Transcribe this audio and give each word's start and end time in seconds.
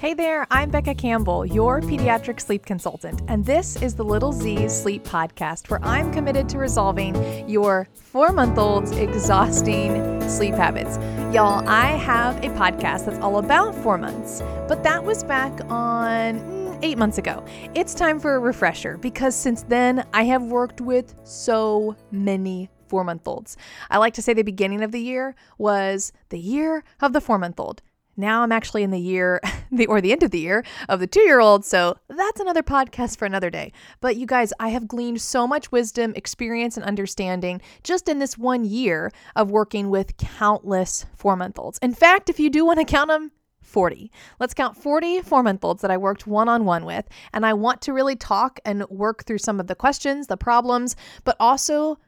Hey 0.00 0.14
there, 0.14 0.46
I'm 0.50 0.70
Becca 0.70 0.94
Campbell, 0.94 1.44
your 1.44 1.82
pediatric 1.82 2.40
sleep 2.40 2.64
consultant, 2.64 3.20
and 3.28 3.44
this 3.44 3.76
is 3.82 3.94
the 3.94 4.02
Little 4.02 4.32
Z's 4.32 4.72
Sleep 4.72 5.04
Podcast, 5.04 5.68
where 5.68 5.84
I'm 5.84 6.10
committed 6.10 6.48
to 6.48 6.56
resolving 6.56 7.46
your 7.46 7.86
four 7.92 8.32
month 8.32 8.56
old's 8.56 8.92
exhausting 8.92 10.26
sleep 10.26 10.54
habits. 10.54 10.96
Y'all, 11.34 11.68
I 11.68 11.88
have 11.88 12.38
a 12.38 12.48
podcast 12.56 13.04
that's 13.04 13.18
all 13.18 13.36
about 13.36 13.74
four 13.74 13.98
months, 13.98 14.40
but 14.68 14.82
that 14.84 15.04
was 15.04 15.22
back 15.22 15.52
on 15.68 16.40
mm, 16.40 16.78
eight 16.82 16.96
months 16.96 17.18
ago. 17.18 17.44
It's 17.74 17.92
time 17.92 18.18
for 18.18 18.36
a 18.36 18.38
refresher 18.38 18.96
because 18.96 19.36
since 19.36 19.64
then 19.64 20.06
I 20.14 20.22
have 20.22 20.44
worked 20.44 20.80
with 20.80 21.14
so 21.24 21.94
many 22.10 22.70
four 22.88 23.04
month 23.04 23.28
olds. 23.28 23.58
I 23.90 23.98
like 23.98 24.14
to 24.14 24.22
say 24.22 24.32
the 24.32 24.44
beginning 24.44 24.82
of 24.82 24.92
the 24.92 25.00
year 25.00 25.34
was 25.58 26.10
the 26.30 26.38
year 26.38 26.84
of 27.02 27.12
the 27.12 27.20
four 27.20 27.38
month 27.38 27.60
old. 27.60 27.82
Now 28.16 28.42
I'm 28.42 28.52
actually 28.52 28.82
in 28.82 28.90
the 28.90 29.00
year, 29.00 29.40
the 29.72 29.86
or 29.86 30.00
the 30.00 30.12
end 30.12 30.22
of 30.22 30.30
the 30.30 30.40
year 30.40 30.64
of 30.88 31.00
the 31.00 31.06
two 31.06 31.20
year 31.22 31.40
old. 31.40 31.64
So 31.64 31.96
that's 32.08 32.40
another 32.40 32.62
podcast 32.62 33.18
for 33.18 33.24
another 33.24 33.50
day. 33.50 33.72
But 34.00 34.16
you 34.16 34.26
guys, 34.26 34.52
I 34.60 34.70
have 34.70 34.88
gleaned 34.88 35.20
so 35.20 35.46
much 35.46 35.72
wisdom, 35.72 36.12
experience, 36.16 36.76
and 36.76 36.84
understanding 36.84 37.60
just 37.82 38.08
in 38.08 38.18
this 38.18 38.36
one 38.36 38.64
year 38.64 39.10
of 39.36 39.50
working 39.50 39.90
with 39.90 40.16
countless 40.16 41.06
four 41.16 41.36
month 41.36 41.58
olds. 41.58 41.78
In 41.82 41.94
fact, 41.94 42.28
if 42.28 42.40
you 42.40 42.50
do 42.50 42.64
want 42.64 42.78
to 42.78 42.84
count 42.84 43.08
them, 43.08 43.32
40. 43.62 44.10
Let's 44.40 44.52
count 44.52 44.76
40 44.76 45.22
four 45.22 45.42
month 45.42 45.64
olds 45.64 45.82
that 45.82 45.90
I 45.90 45.96
worked 45.96 46.26
one 46.26 46.48
on 46.48 46.64
one 46.64 46.84
with. 46.84 47.08
And 47.32 47.46
I 47.46 47.54
want 47.54 47.80
to 47.82 47.92
really 47.92 48.16
talk 48.16 48.58
and 48.64 48.84
work 48.88 49.24
through 49.24 49.38
some 49.38 49.60
of 49.60 49.68
the 49.68 49.76
questions, 49.76 50.26
the 50.26 50.36
problems, 50.36 50.96
but 51.24 51.36
also 51.38 51.98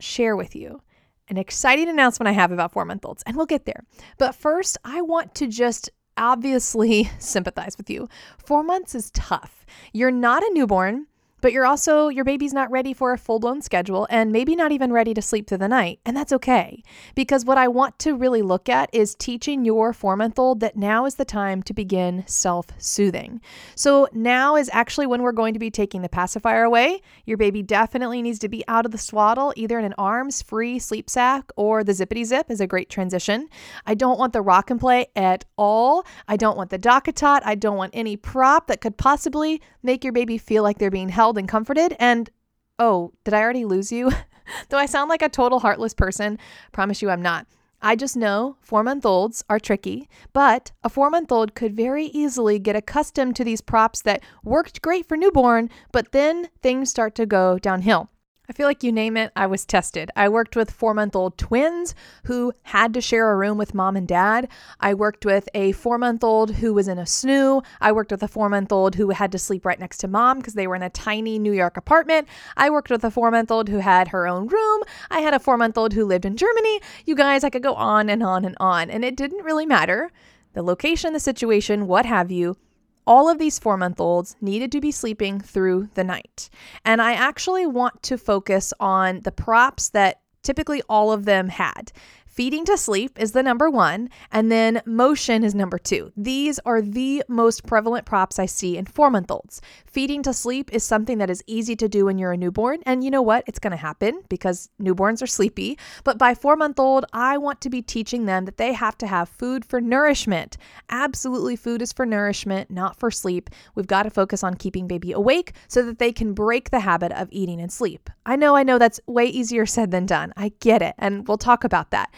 share 0.00 0.34
with 0.34 0.56
you 0.56 0.80
an 1.28 1.36
exciting 1.36 1.88
announcement 1.88 2.28
I 2.28 2.32
have 2.32 2.52
about 2.52 2.72
four 2.72 2.84
month 2.84 3.04
olds, 3.04 3.22
and 3.26 3.36
we'll 3.36 3.46
get 3.46 3.64
there. 3.64 3.84
But 4.18 4.34
first, 4.34 4.76
I 4.84 5.02
want 5.02 5.34
to 5.36 5.46
just 5.46 5.90
obviously 6.16 7.10
sympathize 7.18 7.76
with 7.76 7.88
you. 7.90 8.08
Four 8.38 8.62
months 8.62 8.94
is 8.94 9.10
tough. 9.12 9.64
You're 9.92 10.10
not 10.10 10.42
a 10.42 10.50
newborn 10.52 11.06
but 11.42 11.52
you're 11.52 11.66
also, 11.66 12.08
your 12.08 12.24
baby's 12.24 12.54
not 12.54 12.70
ready 12.70 12.94
for 12.94 13.12
a 13.12 13.18
full 13.18 13.40
blown 13.40 13.60
schedule 13.60 14.06
and 14.08 14.32
maybe 14.32 14.56
not 14.56 14.72
even 14.72 14.92
ready 14.92 15.12
to 15.12 15.20
sleep 15.20 15.48
through 15.48 15.58
the 15.58 15.68
night. 15.68 16.00
And 16.06 16.16
that's 16.16 16.32
okay. 16.32 16.82
Because 17.14 17.44
what 17.44 17.58
I 17.58 17.68
want 17.68 17.98
to 18.00 18.16
really 18.16 18.40
look 18.40 18.68
at 18.68 18.88
is 18.92 19.14
teaching 19.16 19.64
your 19.64 19.92
four 19.92 20.16
month 20.16 20.38
old 20.38 20.60
that 20.60 20.76
now 20.76 21.04
is 21.04 21.16
the 21.16 21.24
time 21.24 21.62
to 21.64 21.74
begin 21.74 22.24
self 22.26 22.66
soothing. 22.78 23.40
So 23.74 24.08
now 24.12 24.56
is 24.56 24.70
actually 24.72 25.06
when 25.06 25.22
we're 25.22 25.32
going 25.32 25.52
to 25.54 25.60
be 25.60 25.70
taking 25.70 26.02
the 26.02 26.08
pacifier 26.08 26.62
away. 26.62 27.02
Your 27.26 27.36
baby 27.36 27.62
definitely 27.62 28.22
needs 28.22 28.38
to 28.38 28.48
be 28.48 28.64
out 28.68 28.86
of 28.86 28.92
the 28.92 28.98
swaddle, 28.98 29.52
either 29.56 29.78
in 29.78 29.84
an 29.84 29.94
arms 29.98 30.42
free 30.42 30.78
sleep 30.78 31.10
sack 31.10 31.50
or 31.56 31.82
the 31.82 31.92
Zipadee-Zip 31.92 32.50
is 32.50 32.60
a 32.60 32.66
great 32.68 32.88
transition. 32.88 33.48
I 33.84 33.94
don't 33.94 34.18
want 34.18 34.32
the 34.32 34.42
rock 34.42 34.70
and 34.70 34.78
play 34.78 35.06
at 35.16 35.44
all. 35.58 36.06
I 36.28 36.36
don't 36.36 36.56
want 36.56 36.70
the 36.70 36.78
DockATot. 36.78 37.40
I 37.44 37.56
don't 37.56 37.76
want 37.76 37.90
any 37.94 38.16
prop 38.16 38.68
that 38.68 38.80
could 38.80 38.96
possibly 38.96 39.60
make 39.82 40.04
your 40.04 40.12
baby 40.12 40.38
feel 40.38 40.62
like 40.62 40.78
they're 40.78 40.90
being 40.90 41.08
held 41.08 41.31
and 41.36 41.48
comforted. 41.48 41.96
And 41.98 42.30
oh, 42.78 43.12
did 43.24 43.34
I 43.34 43.40
already 43.40 43.64
lose 43.64 43.92
you? 43.92 44.10
Do 44.68 44.76
I 44.76 44.86
sound 44.86 45.08
like 45.08 45.22
a 45.22 45.28
total 45.28 45.60
heartless 45.60 45.94
person? 45.94 46.38
Promise 46.72 47.02
you 47.02 47.10
I'm 47.10 47.22
not. 47.22 47.46
I 47.84 47.96
just 47.96 48.16
know 48.16 48.56
four 48.60 48.84
month 48.84 49.04
olds 49.04 49.42
are 49.50 49.58
tricky, 49.58 50.08
but 50.32 50.70
a 50.84 50.88
four 50.88 51.10
month 51.10 51.32
old 51.32 51.56
could 51.56 51.74
very 51.74 52.06
easily 52.06 52.60
get 52.60 52.76
accustomed 52.76 53.34
to 53.36 53.44
these 53.44 53.60
props 53.60 54.02
that 54.02 54.22
worked 54.44 54.82
great 54.82 55.08
for 55.08 55.16
newborn, 55.16 55.68
but 55.90 56.12
then 56.12 56.48
things 56.60 56.90
start 56.90 57.16
to 57.16 57.26
go 57.26 57.58
downhill. 57.58 58.08
I 58.52 58.54
feel 58.54 58.66
like 58.66 58.82
you 58.82 58.92
name 58.92 59.16
it, 59.16 59.32
I 59.34 59.46
was 59.46 59.64
tested. 59.64 60.10
I 60.14 60.28
worked 60.28 60.56
with 60.56 60.70
four 60.70 60.92
month 60.92 61.16
old 61.16 61.38
twins 61.38 61.94
who 62.24 62.52
had 62.64 62.92
to 62.92 63.00
share 63.00 63.30
a 63.30 63.36
room 63.36 63.56
with 63.56 63.72
mom 63.72 63.96
and 63.96 64.06
dad. 64.06 64.46
I 64.78 64.92
worked 64.92 65.24
with 65.24 65.48
a 65.54 65.72
four 65.72 65.96
month 65.96 66.22
old 66.22 66.56
who 66.56 66.74
was 66.74 66.86
in 66.86 66.98
a 66.98 67.04
snoo. 67.04 67.64
I 67.80 67.92
worked 67.92 68.10
with 68.10 68.22
a 68.22 68.28
four 68.28 68.50
month 68.50 68.70
old 68.70 68.96
who 68.96 69.08
had 69.08 69.32
to 69.32 69.38
sleep 69.38 69.64
right 69.64 69.80
next 69.80 69.96
to 69.98 70.06
mom 70.06 70.36
because 70.36 70.52
they 70.52 70.66
were 70.66 70.76
in 70.76 70.82
a 70.82 70.90
tiny 70.90 71.38
New 71.38 71.52
York 71.52 71.78
apartment. 71.78 72.28
I 72.54 72.68
worked 72.68 72.90
with 72.90 73.02
a 73.04 73.10
four 73.10 73.30
month 73.30 73.50
old 73.50 73.70
who 73.70 73.78
had 73.78 74.08
her 74.08 74.28
own 74.28 74.48
room. 74.48 74.82
I 75.10 75.20
had 75.20 75.32
a 75.32 75.40
four 75.40 75.56
month 75.56 75.78
old 75.78 75.94
who 75.94 76.04
lived 76.04 76.26
in 76.26 76.36
Germany. 76.36 76.82
You 77.06 77.14
guys, 77.14 77.44
I 77.44 77.48
could 77.48 77.62
go 77.62 77.72
on 77.72 78.10
and 78.10 78.22
on 78.22 78.44
and 78.44 78.56
on. 78.60 78.90
And 78.90 79.02
it 79.02 79.16
didn't 79.16 79.46
really 79.46 79.64
matter 79.64 80.10
the 80.52 80.62
location, 80.62 81.14
the 81.14 81.20
situation, 81.20 81.86
what 81.86 82.04
have 82.04 82.30
you 82.30 82.58
all 83.06 83.28
of 83.28 83.38
these 83.38 83.58
four 83.58 83.76
month 83.76 84.00
olds 84.00 84.36
needed 84.40 84.72
to 84.72 84.80
be 84.80 84.90
sleeping 84.90 85.40
through 85.40 85.88
the 85.94 86.04
night. 86.04 86.48
And 86.84 87.02
I 87.02 87.12
actually 87.12 87.66
want 87.66 88.02
to 88.04 88.18
focus 88.18 88.72
on 88.80 89.20
the 89.20 89.32
props 89.32 89.90
that 89.90 90.20
typically 90.42 90.82
all 90.88 91.12
of 91.12 91.24
them 91.24 91.48
had. 91.48 91.92
Feeding 92.32 92.64
to 92.64 92.78
sleep 92.78 93.20
is 93.20 93.32
the 93.32 93.42
number 93.42 93.68
one, 93.68 94.08
and 94.30 94.50
then 94.50 94.80
motion 94.86 95.44
is 95.44 95.54
number 95.54 95.76
two. 95.76 96.10
These 96.16 96.58
are 96.60 96.80
the 96.80 97.22
most 97.28 97.66
prevalent 97.66 98.06
props 98.06 98.38
I 98.38 98.46
see 98.46 98.78
in 98.78 98.86
four 98.86 99.10
month 99.10 99.30
olds. 99.30 99.60
Feeding 99.84 100.22
to 100.22 100.32
sleep 100.32 100.72
is 100.72 100.82
something 100.82 101.18
that 101.18 101.28
is 101.28 101.44
easy 101.46 101.76
to 101.76 101.90
do 101.90 102.06
when 102.06 102.16
you're 102.16 102.32
a 102.32 102.38
newborn, 102.38 102.78
and 102.86 103.04
you 103.04 103.10
know 103.10 103.20
what? 103.20 103.44
It's 103.46 103.58
going 103.58 103.72
to 103.72 103.76
happen 103.76 104.22
because 104.30 104.70
newborns 104.80 105.22
are 105.22 105.26
sleepy. 105.26 105.78
But 106.04 106.16
by 106.16 106.34
four 106.34 106.56
month 106.56 106.80
old, 106.80 107.04
I 107.12 107.36
want 107.36 107.60
to 107.60 107.68
be 107.68 107.82
teaching 107.82 108.24
them 108.24 108.46
that 108.46 108.56
they 108.56 108.72
have 108.72 108.96
to 108.98 109.06
have 109.06 109.28
food 109.28 109.66
for 109.66 109.82
nourishment. 109.82 110.56
Absolutely, 110.88 111.54
food 111.54 111.82
is 111.82 111.92
for 111.92 112.06
nourishment, 112.06 112.70
not 112.70 112.98
for 112.98 113.10
sleep. 113.10 113.50
We've 113.74 113.86
got 113.86 114.04
to 114.04 114.10
focus 114.10 114.42
on 114.42 114.54
keeping 114.54 114.86
baby 114.86 115.12
awake 115.12 115.52
so 115.68 115.82
that 115.82 115.98
they 115.98 116.12
can 116.12 116.32
break 116.32 116.70
the 116.70 116.80
habit 116.80 117.12
of 117.12 117.28
eating 117.30 117.60
and 117.60 117.70
sleep. 117.70 118.08
I 118.24 118.36
know, 118.36 118.56
I 118.56 118.62
know 118.62 118.78
that's 118.78 119.00
way 119.06 119.26
easier 119.26 119.66
said 119.66 119.90
than 119.90 120.06
done. 120.06 120.32
I 120.34 120.52
get 120.60 120.80
it, 120.80 120.94
and 120.96 121.28
we'll 121.28 121.36
talk 121.36 121.62
about 121.62 121.90
that. 121.90 122.10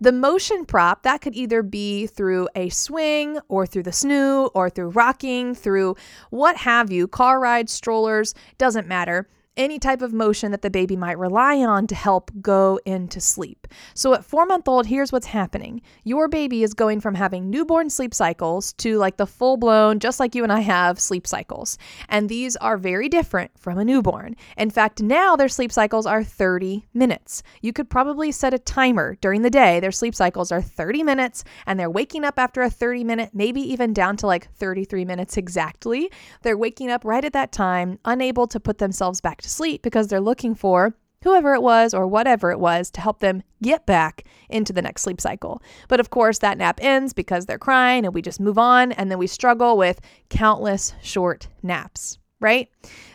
The 0.00 0.12
motion 0.12 0.64
prop, 0.64 1.02
that 1.04 1.20
could 1.20 1.34
either 1.36 1.62
be 1.62 2.06
through 2.06 2.48
a 2.56 2.68
swing 2.70 3.38
or 3.48 3.66
through 3.66 3.84
the 3.84 3.90
snoo 3.90 4.50
or 4.54 4.68
through 4.68 4.90
rocking, 4.90 5.54
through 5.54 5.96
what 6.30 6.56
have 6.58 6.90
you, 6.90 7.06
car 7.06 7.38
rides, 7.38 7.72
strollers, 7.72 8.34
doesn't 8.58 8.88
matter 8.88 9.28
any 9.56 9.78
type 9.78 10.00
of 10.00 10.12
motion 10.12 10.50
that 10.50 10.62
the 10.62 10.70
baby 10.70 10.96
might 10.96 11.18
rely 11.18 11.58
on 11.58 11.86
to 11.86 11.94
help 11.94 12.30
go 12.40 12.80
into 12.86 13.20
sleep. 13.20 13.66
So 13.94 14.14
at 14.14 14.24
four 14.24 14.46
month 14.46 14.66
old, 14.66 14.86
here's 14.86 15.12
what's 15.12 15.26
happening 15.26 15.82
your 16.04 16.28
baby 16.28 16.62
is 16.62 16.74
going 16.74 17.00
from 17.00 17.14
having 17.14 17.50
newborn 17.50 17.90
sleep 17.90 18.14
cycles 18.14 18.72
to 18.74 18.96
like 18.96 19.18
the 19.18 19.26
full 19.26 19.56
blown, 19.56 19.98
just 19.98 20.18
like 20.20 20.34
you 20.34 20.42
and 20.42 20.52
I 20.52 20.60
have, 20.60 20.98
sleep 20.98 21.26
cycles. 21.26 21.76
And 22.08 22.28
these 22.28 22.56
are 22.56 22.76
very 22.78 23.08
different 23.08 23.50
from 23.58 23.78
a 23.78 23.84
newborn. 23.84 24.36
In 24.56 24.70
fact, 24.70 25.02
now 25.02 25.36
their 25.36 25.48
sleep 25.48 25.72
cycles 25.72 26.06
are 26.06 26.24
30 26.24 26.86
minutes. 26.94 27.42
You 27.60 27.72
could 27.72 27.90
probably 27.90 28.32
set 28.32 28.54
a 28.54 28.58
timer 28.58 29.16
during 29.20 29.42
the 29.42 29.50
day. 29.50 29.80
Their 29.80 29.92
sleep 29.92 30.14
cycles 30.14 30.50
are 30.50 30.62
30 30.62 31.02
minutes 31.02 31.44
and 31.66 31.78
they're 31.78 31.90
waking 31.90 32.24
up 32.24 32.38
after 32.38 32.62
a 32.62 32.70
30 32.70 33.04
minute, 33.04 33.30
maybe 33.34 33.60
even 33.60 33.92
down 33.92 34.16
to 34.18 34.26
like 34.26 34.50
33 34.54 35.04
minutes 35.04 35.36
exactly. 35.36 36.10
They're 36.42 36.56
waking 36.56 36.90
up 36.90 37.04
right 37.04 37.24
at 37.24 37.34
that 37.34 37.52
time, 37.52 37.98
unable 38.04 38.46
to 38.46 38.58
put 38.58 38.78
themselves 38.78 39.20
back 39.20 39.41
to 39.42 39.50
sleep 39.50 39.82
because 39.82 40.08
they're 40.08 40.20
looking 40.20 40.54
for 40.54 40.94
whoever 41.22 41.54
it 41.54 41.62
was 41.62 41.94
or 41.94 42.06
whatever 42.06 42.50
it 42.50 42.60
was 42.60 42.90
to 42.90 43.00
help 43.00 43.20
them 43.20 43.42
get 43.62 43.86
back 43.86 44.24
into 44.48 44.72
the 44.72 44.82
next 44.82 45.02
sleep 45.02 45.20
cycle. 45.20 45.62
But 45.88 46.00
of 46.00 46.10
course, 46.10 46.38
that 46.38 46.58
nap 46.58 46.80
ends 46.82 47.12
because 47.12 47.46
they're 47.46 47.58
crying 47.58 48.04
and 48.04 48.14
we 48.14 48.22
just 48.22 48.40
move 48.40 48.58
on 48.58 48.92
and 48.92 49.10
then 49.10 49.18
we 49.18 49.26
struggle 49.26 49.76
with 49.76 50.00
countless 50.28 50.94
short 51.00 51.48
naps. 51.62 52.18
Right? 52.42 52.68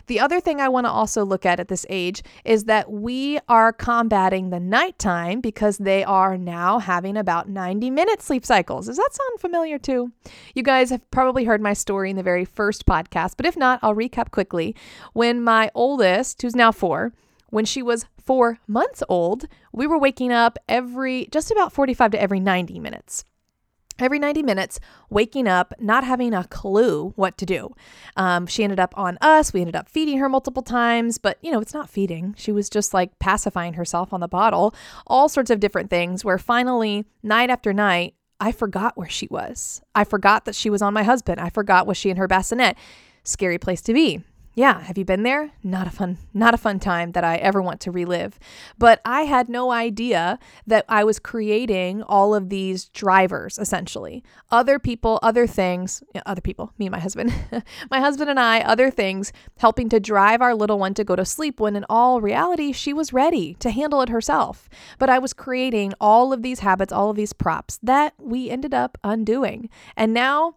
The 0.06 0.20
other 0.20 0.40
thing 0.40 0.58
I 0.58 0.70
want 0.70 0.86
to 0.86 0.90
also 0.90 1.22
look 1.22 1.44
at 1.44 1.60
at 1.60 1.68
this 1.68 1.84
age 1.90 2.22
is 2.46 2.64
that 2.64 2.90
we 2.90 3.38
are 3.46 3.74
combating 3.74 4.48
the 4.48 4.58
nighttime 4.58 5.42
because 5.42 5.76
they 5.76 6.02
are 6.02 6.38
now 6.38 6.78
having 6.78 7.14
about 7.14 7.46
90 7.46 7.90
minute 7.90 8.22
sleep 8.22 8.46
cycles. 8.46 8.86
Does 8.86 8.96
that 8.96 9.10
sound 9.12 9.38
familiar 9.38 9.78
too? 9.78 10.12
You 10.54 10.62
guys 10.62 10.88
have 10.88 11.08
probably 11.10 11.44
heard 11.44 11.60
my 11.60 11.74
story 11.74 12.08
in 12.08 12.16
the 12.16 12.22
very 12.22 12.46
first 12.46 12.86
podcast, 12.86 13.34
but 13.36 13.44
if 13.44 13.54
not, 13.54 13.80
I'll 13.82 13.94
recap 13.94 14.30
quickly. 14.30 14.74
When 15.12 15.44
my 15.44 15.70
oldest, 15.74 16.40
who's 16.40 16.56
now 16.56 16.72
four, 16.72 17.12
when 17.50 17.66
she 17.66 17.82
was 17.82 18.06
four 18.16 18.58
months 18.66 19.02
old, 19.10 19.46
we 19.72 19.86
were 19.86 19.98
waking 19.98 20.32
up 20.32 20.58
every 20.70 21.26
just 21.30 21.50
about 21.50 21.74
45 21.74 22.12
to 22.12 22.22
every 22.22 22.40
90 22.40 22.80
minutes 22.80 23.24
every 23.98 24.18
90 24.18 24.42
minutes, 24.42 24.80
waking 25.10 25.48
up, 25.48 25.74
not 25.78 26.04
having 26.04 26.34
a 26.34 26.44
clue 26.44 27.12
what 27.16 27.36
to 27.38 27.46
do. 27.46 27.74
Um, 28.16 28.46
she 28.46 28.64
ended 28.64 28.80
up 28.80 28.94
on 28.96 29.18
us. 29.20 29.52
We 29.52 29.60
ended 29.60 29.76
up 29.76 29.88
feeding 29.88 30.18
her 30.18 30.28
multiple 30.28 30.62
times, 30.62 31.18
but 31.18 31.38
you 31.42 31.50
know, 31.50 31.60
it's 31.60 31.74
not 31.74 31.90
feeding. 31.90 32.34
She 32.36 32.52
was 32.52 32.68
just 32.68 32.94
like 32.94 33.18
pacifying 33.18 33.74
herself 33.74 34.12
on 34.12 34.20
the 34.20 34.28
bottle, 34.28 34.74
all 35.06 35.28
sorts 35.28 35.50
of 35.50 35.60
different 35.60 35.90
things. 35.90 36.24
Where 36.24 36.38
finally, 36.38 37.06
night 37.22 37.50
after 37.50 37.72
night, 37.72 38.14
I 38.40 38.52
forgot 38.52 38.96
where 38.96 39.08
she 39.08 39.26
was. 39.30 39.82
I 39.94 40.04
forgot 40.04 40.44
that 40.44 40.54
she 40.54 40.70
was 40.70 40.82
on 40.82 40.94
my 40.94 41.02
husband. 41.02 41.40
I 41.40 41.50
forgot 41.50 41.86
was 41.86 41.96
she 41.96 42.10
in 42.10 42.16
her 42.16 42.28
bassinet. 42.28 42.76
Scary 43.24 43.58
place 43.58 43.82
to 43.82 43.92
be. 43.92 44.22
Yeah, 44.58 44.80
have 44.80 44.98
you 44.98 45.04
been 45.04 45.22
there? 45.22 45.52
Not 45.62 45.86
a 45.86 45.90
fun 45.90 46.18
not 46.34 46.52
a 46.52 46.58
fun 46.58 46.80
time 46.80 47.12
that 47.12 47.22
I 47.22 47.36
ever 47.36 47.62
want 47.62 47.78
to 47.82 47.92
relive. 47.92 48.40
But 48.76 49.00
I 49.04 49.20
had 49.22 49.48
no 49.48 49.70
idea 49.70 50.36
that 50.66 50.84
I 50.88 51.04
was 51.04 51.20
creating 51.20 52.02
all 52.02 52.34
of 52.34 52.48
these 52.48 52.88
drivers 52.88 53.56
essentially. 53.56 54.24
Other 54.50 54.80
people, 54.80 55.20
other 55.22 55.46
things, 55.46 56.02
other 56.26 56.40
people, 56.40 56.72
me 56.76 56.86
and 56.86 56.92
my 56.92 56.98
husband. 56.98 57.32
my 57.92 58.00
husband 58.00 58.30
and 58.30 58.40
I, 58.40 58.58
other 58.58 58.90
things 58.90 59.32
helping 59.58 59.88
to 59.90 60.00
drive 60.00 60.42
our 60.42 60.56
little 60.56 60.80
one 60.80 60.94
to 60.94 61.04
go 61.04 61.14
to 61.14 61.24
sleep 61.24 61.60
when 61.60 61.76
in 61.76 61.86
all 61.88 62.20
reality 62.20 62.72
she 62.72 62.92
was 62.92 63.12
ready 63.12 63.54
to 63.60 63.70
handle 63.70 64.02
it 64.02 64.08
herself. 64.08 64.68
But 64.98 65.08
I 65.08 65.20
was 65.20 65.32
creating 65.32 65.94
all 66.00 66.32
of 66.32 66.42
these 66.42 66.58
habits, 66.58 66.92
all 66.92 67.10
of 67.10 67.16
these 67.16 67.32
props 67.32 67.78
that 67.84 68.14
we 68.18 68.50
ended 68.50 68.74
up 68.74 68.98
undoing. 69.04 69.70
And 69.96 70.12
now 70.12 70.56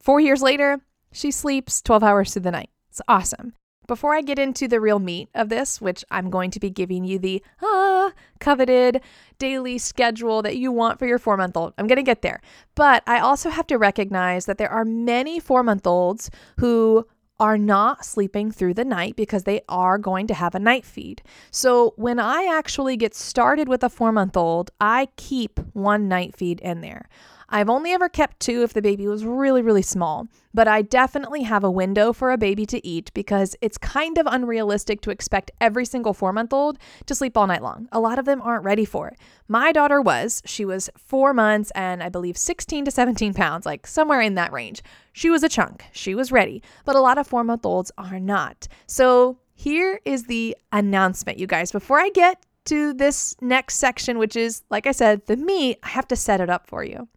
Four 0.00 0.20
years 0.20 0.40
later, 0.40 0.80
she 1.12 1.30
sleeps 1.30 1.82
12 1.82 2.02
hours 2.02 2.32
through 2.32 2.42
the 2.42 2.50
night. 2.52 2.70
It's 2.98 3.04
awesome. 3.06 3.52
Before 3.86 4.12
I 4.12 4.22
get 4.22 4.40
into 4.40 4.66
the 4.66 4.80
real 4.80 4.98
meat 4.98 5.28
of 5.32 5.50
this, 5.50 5.80
which 5.80 6.04
I'm 6.10 6.30
going 6.30 6.50
to 6.50 6.58
be 6.58 6.68
giving 6.68 7.04
you 7.04 7.20
the 7.20 7.44
ah, 7.62 8.10
coveted 8.40 9.02
daily 9.38 9.78
schedule 9.78 10.42
that 10.42 10.56
you 10.56 10.72
want 10.72 10.98
for 10.98 11.06
your 11.06 11.20
four 11.20 11.36
month 11.36 11.56
old, 11.56 11.74
I'm 11.78 11.86
going 11.86 11.94
to 11.94 12.02
get 12.02 12.22
there. 12.22 12.40
But 12.74 13.04
I 13.06 13.20
also 13.20 13.50
have 13.50 13.68
to 13.68 13.78
recognize 13.78 14.46
that 14.46 14.58
there 14.58 14.68
are 14.68 14.84
many 14.84 15.38
four 15.38 15.62
month 15.62 15.86
olds 15.86 16.28
who 16.58 17.06
are 17.38 17.56
not 17.56 18.04
sleeping 18.04 18.50
through 18.50 18.74
the 18.74 18.84
night 18.84 19.14
because 19.14 19.44
they 19.44 19.60
are 19.68 19.96
going 19.96 20.26
to 20.26 20.34
have 20.34 20.56
a 20.56 20.58
night 20.58 20.84
feed. 20.84 21.22
So 21.52 21.94
when 21.94 22.18
I 22.18 22.48
actually 22.50 22.96
get 22.96 23.14
started 23.14 23.68
with 23.68 23.84
a 23.84 23.88
four 23.88 24.10
month 24.10 24.36
old, 24.36 24.72
I 24.80 25.06
keep 25.14 25.60
one 25.72 26.08
night 26.08 26.36
feed 26.36 26.58
in 26.60 26.80
there. 26.80 27.08
I've 27.50 27.70
only 27.70 27.92
ever 27.92 28.10
kept 28.10 28.40
two 28.40 28.62
if 28.62 28.74
the 28.74 28.82
baby 28.82 29.08
was 29.08 29.24
really, 29.24 29.62
really 29.62 29.80
small, 29.80 30.28
but 30.52 30.68
I 30.68 30.82
definitely 30.82 31.44
have 31.44 31.64
a 31.64 31.70
window 31.70 32.12
for 32.12 32.30
a 32.30 32.36
baby 32.36 32.66
to 32.66 32.86
eat 32.86 33.10
because 33.14 33.56
it's 33.62 33.78
kind 33.78 34.18
of 34.18 34.26
unrealistic 34.26 35.00
to 35.02 35.10
expect 35.10 35.50
every 35.58 35.86
single 35.86 36.12
four 36.12 36.30
month 36.34 36.52
old 36.52 36.78
to 37.06 37.14
sleep 37.14 37.38
all 37.38 37.46
night 37.46 37.62
long. 37.62 37.88
A 37.90 38.00
lot 38.00 38.18
of 38.18 38.26
them 38.26 38.42
aren't 38.42 38.64
ready 38.64 38.84
for 38.84 39.08
it. 39.08 39.16
My 39.48 39.72
daughter 39.72 40.02
was, 40.02 40.42
she 40.44 40.66
was 40.66 40.90
four 40.98 41.32
months 41.32 41.70
and 41.70 42.02
I 42.02 42.10
believe 42.10 42.36
16 42.36 42.84
to 42.84 42.90
17 42.90 43.32
pounds, 43.32 43.64
like 43.64 43.86
somewhere 43.86 44.20
in 44.20 44.34
that 44.34 44.52
range. 44.52 44.82
She 45.14 45.30
was 45.30 45.42
a 45.42 45.48
chunk, 45.48 45.86
she 45.92 46.14
was 46.14 46.30
ready, 46.30 46.62
but 46.84 46.96
a 46.96 47.00
lot 47.00 47.16
of 47.16 47.26
four 47.26 47.44
month 47.44 47.64
olds 47.64 47.90
are 47.96 48.20
not. 48.20 48.68
So 48.86 49.38
here 49.54 50.00
is 50.04 50.24
the 50.24 50.54
announcement, 50.70 51.38
you 51.38 51.46
guys. 51.46 51.72
Before 51.72 51.98
I 51.98 52.10
get 52.10 52.44
to 52.66 52.92
this 52.92 53.34
next 53.40 53.76
section, 53.76 54.18
which 54.18 54.36
is, 54.36 54.64
like 54.68 54.86
I 54.86 54.92
said, 54.92 55.24
the 55.24 55.38
meat, 55.38 55.78
I 55.82 55.88
have 55.88 56.06
to 56.08 56.16
set 56.16 56.42
it 56.42 56.50
up 56.50 56.66
for 56.66 56.84
you 56.84 57.08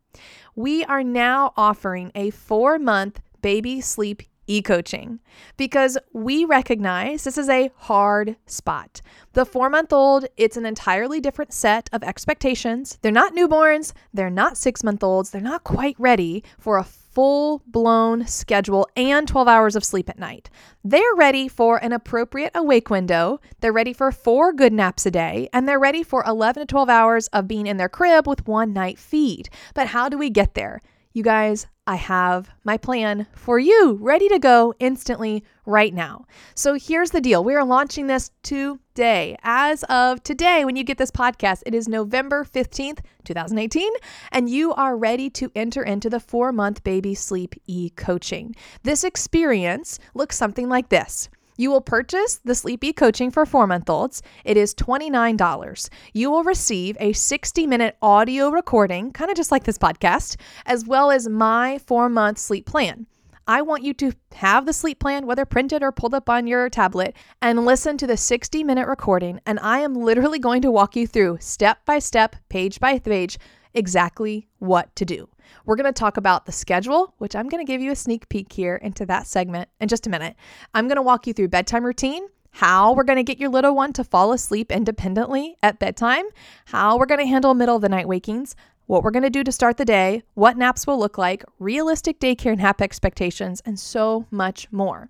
we 0.56 0.84
are 0.86 1.04
now 1.04 1.54
offering 1.56 2.12
a 2.14 2.30
four 2.30 2.78
month 2.78 3.22
baby 3.42 3.80
sleep 3.82 4.24
e 4.48 4.62
coaching 4.62 5.20
because 5.58 5.98
we 6.14 6.46
recognize 6.46 7.24
this 7.24 7.38
is 7.38 7.50
a 7.50 7.72
hard 7.76 8.36
spot. 8.46 9.02
The 9.34 9.46
four 9.46 9.70
month 9.70 9.94
old, 9.94 10.26
it's 10.38 10.58
an 10.58 10.66
entirely 10.66 11.20
different 11.20 11.54
set 11.54 11.90
of 11.94 12.04
expectations. 12.04 12.98
They're 13.02 13.12
not 13.12 13.36
newborns, 13.36 13.94
they're 14.14 14.30
not 14.30 14.58
six 14.58 14.84
month 14.84 15.04
olds, 15.04 15.30
they're 15.30 15.42
not 15.42 15.64
quite 15.64 15.96
ready 15.98 16.44
for 16.60 16.78
a 16.78 16.84
full 17.12 17.62
blown 17.68 18.26
schedule 18.26 18.88
and 18.96 19.28
12 19.28 19.48
hours 19.48 19.76
of 19.76 19.84
sleep 19.84 20.10
at 20.10 20.20
night. 20.20 20.50
They're 20.84 21.16
ready 21.16 21.48
for 21.48 21.78
an 21.84 21.92
appropriate 21.92 22.52
awake 22.56 22.90
window. 22.90 23.40
They're 23.60 23.74
ready 23.74 23.94
for 23.94 24.12
four 24.12 24.54
good 24.54 24.74
naps 24.74 25.06
a 25.06 25.12
day, 25.12 25.50
and 25.54 25.68
they're 25.68 25.80
ready 25.80 26.04
for 26.04 26.24
11 26.26 26.62
to 26.62 26.66
12 26.66 26.90
hours 26.90 27.28
of 27.28 27.48
being 27.48 27.68
in 27.68 27.78
their 27.78 27.90
crib 27.90 28.28
with 28.28 28.48
one 28.48 28.74
night 28.74 28.98
feed. 28.98 29.50
But 29.74 29.88
how 29.88 30.10
do 30.10 30.18
we 30.18 30.30
get 30.30 30.54
there? 30.54 30.82
You 31.14 31.24
guys, 31.24 31.68
I 31.86 31.96
have 31.96 32.50
my 32.64 32.78
plan 32.78 33.28
for 33.36 33.60
you 33.60 33.98
ready 34.00 34.30
to 34.30 34.40
go 34.40 34.74
instantly 34.80 35.44
right 35.66 35.94
now. 35.94 36.24
So 36.56 36.76
here's 36.76 37.12
the 37.12 37.20
deal 37.20 37.44
we 37.44 37.54
are 37.54 37.66
launching 37.66 38.08
this 38.08 38.32
today. 38.44 39.36
As 39.44 39.84
of 39.90 40.24
today, 40.24 40.64
when 40.64 40.78
you 40.78 40.86
get 40.86 40.98
this 40.98 41.12
podcast, 41.12 41.64
it 41.66 41.76
is 41.76 41.90
November 41.90 42.46
15th, 42.46 43.00
2018, 43.26 43.92
and 44.32 44.50
you 44.50 44.74
are 44.74 44.96
ready 44.96 45.30
to 45.32 45.52
enter 45.54 45.84
into 45.84 46.10
the 46.10 46.22
four 46.22 46.54
month 46.54 46.82
baby 46.86 47.14
sleep 47.14 47.56
e 47.68 47.90
coaching. 47.90 48.56
This 48.84 49.04
experience 49.04 50.00
looks 50.14 50.38
something 50.38 50.70
like 50.70 50.88
this. 50.88 51.28
You 51.58 51.70
will 51.72 51.82
purchase 51.82 52.40
the 52.44 52.56
Sleepy 52.56 52.94
coaching 52.94 53.32
for 53.32 53.46
four 53.46 53.68
month 53.68 53.90
olds. 53.90 54.22
It 54.46 54.58
is 54.58 54.74
$29. 54.76 55.90
You 56.14 56.32
will 56.32 56.44
receive 56.44 56.98
a 57.00 57.14
60 57.14 57.68
minute 57.68 57.98
audio 58.02 58.50
recording, 58.50 59.12
kind 59.12 59.30
of 59.30 59.38
just 59.38 59.52
like 59.52 59.64
this 59.64 59.78
podcast, 59.78 60.38
as 60.66 60.86
well 60.86 61.12
as 61.12 61.28
my 61.28 61.80
four 61.80 62.10
month 62.10 62.38
sleep 62.38 62.66
plan. 62.66 63.08
I 63.48 63.64
want 63.64 63.84
you 63.84 63.94
to 63.96 64.14
have 64.34 64.66
the 64.66 64.74
sleep 64.74 65.00
plan, 65.00 65.26
whether 65.26 65.46
printed 65.46 65.84
or 65.84 65.92
pulled 65.92 66.14
up 66.14 66.30
on 66.30 66.48
your 66.48 66.70
tablet, 66.70 67.16
and 67.42 67.66
listen 67.66 67.98
to 67.98 68.08
the 68.08 68.16
60 68.16 68.64
minute 68.64 68.88
recording. 68.88 69.42
And 69.46 69.60
I 69.60 69.80
am 69.80 69.96
literally 69.96 70.40
going 70.40 70.62
to 70.62 70.72
walk 70.72 70.96
you 70.96 71.08
through 71.08 71.40
step 71.42 71.84
by 71.86 72.00
step, 72.00 72.36
page 72.50 72.80
by 72.80 73.00
page, 73.00 73.38
exactly 73.74 74.48
what 74.60 74.96
to 74.96 75.06
do. 75.06 75.30
We're 75.66 75.76
going 75.76 75.92
to 75.92 76.00
talk 76.00 76.18
about 76.18 76.46
the 76.46 76.52
schedule, 76.52 77.14
which 77.18 77.36
I'm 77.36 77.50
going 77.50 77.66
to 77.66 77.72
give 77.72 77.82
you 77.82 77.92
a 77.92 77.96
sneak 77.96 78.30
peek 78.30 78.52
here 78.52 78.76
into 78.76 79.06
that 79.08 79.28
segment 79.28 79.70
in 79.80 79.88
just 79.88 80.08
a 80.08 80.10
minute. 80.10 80.36
I'm 80.74 80.88
going 80.88 80.98
to 80.98 81.02
walk 81.02 81.28
you 81.28 81.34
through 81.34 81.50
bedtime 81.50 81.86
routine, 81.86 82.28
how 82.52 82.94
we're 82.94 83.04
going 83.04 83.18
to 83.18 83.24
get 83.24 83.40
your 83.40 83.50
little 83.50 83.76
one 83.76 83.94
to 83.94 84.04
fall 84.04 84.34
asleep 84.34 84.72
independently 84.72 85.58
at 85.64 85.80
bedtime, 85.80 86.26
how 86.66 86.98
we're 86.98 87.06
going 87.06 87.20
to 87.20 87.26
handle 87.26 87.54
middle 87.54 87.76
of 87.76 87.82
the 87.82 87.90
night 87.90 88.08
wakings, 88.08 88.56
what 88.88 89.04
we're 89.04 89.12
going 89.12 89.24
to 89.24 89.30
do 89.30 89.44
to 89.44 89.52
start 89.52 89.78
the 89.78 89.86
day, 89.86 90.24
what 90.34 90.58
naps 90.58 90.86
will 90.86 91.00
look 91.00 91.18
like, 91.18 91.46
realistic 91.60 92.20
daycare 92.20 92.58
nap 92.58 92.82
expectations, 92.82 93.62
and 93.66 93.80
so 93.80 94.26
much 94.32 94.70
more. 94.72 95.10